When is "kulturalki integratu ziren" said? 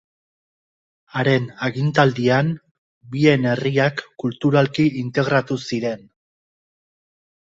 4.23-6.03